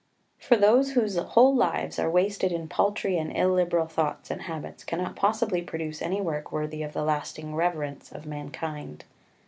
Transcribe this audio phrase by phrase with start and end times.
[0.39, 5.15] For those whose whole lives are wasted in paltry and illiberal thoughts and habits cannot
[5.15, 9.05] possibly produce any work worthy of the lasting reverence of mankind.